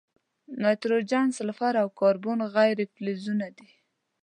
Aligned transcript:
نایتروجن، 0.61 1.27
سلفر، 1.37 1.73
او 1.81 1.87
کاربن 1.99 2.39
غیر 2.55 2.77
فلزونه 2.93 3.47
دي. 3.57 3.69